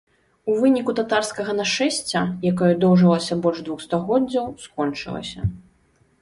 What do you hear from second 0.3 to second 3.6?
У выніку татарскага нашэсця, якое доўжылася